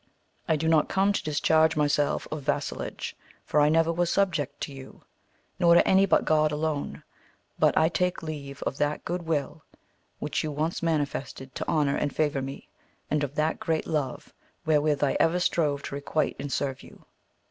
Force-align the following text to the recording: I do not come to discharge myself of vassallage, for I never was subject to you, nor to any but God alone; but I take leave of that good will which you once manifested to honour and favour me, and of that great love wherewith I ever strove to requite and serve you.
I 0.47 0.55
do 0.55 0.67
not 0.67 0.89
come 0.89 1.13
to 1.13 1.23
discharge 1.23 1.75
myself 1.77 2.27
of 2.31 2.41
vassallage, 2.43 3.13
for 3.45 3.61
I 3.61 3.69
never 3.69 3.93
was 3.93 4.09
subject 4.09 4.59
to 4.61 4.73
you, 4.73 5.03
nor 5.59 5.75
to 5.75 5.87
any 5.87 6.07
but 6.07 6.25
God 6.25 6.51
alone; 6.51 7.03
but 7.59 7.77
I 7.77 7.87
take 7.87 8.23
leave 8.23 8.63
of 8.63 8.79
that 8.79 9.05
good 9.05 9.27
will 9.27 9.61
which 10.17 10.43
you 10.43 10.51
once 10.51 10.81
manifested 10.81 11.53
to 11.53 11.67
honour 11.67 11.97
and 11.97 12.11
favour 12.15 12.41
me, 12.41 12.67
and 13.11 13.23
of 13.23 13.35
that 13.35 13.59
great 13.59 13.85
love 13.85 14.33
wherewith 14.65 15.03
I 15.03 15.17
ever 15.19 15.39
strove 15.39 15.83
to 15.83 15.93
requite 15.93 16.35
and 16.39 16.51
serve 16.51 16.81
you. 16.81 17.05